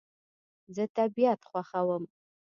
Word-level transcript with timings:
زه 0.75 0.83
طبیعت 0.95 1.39
خوښوم 1.49 2.03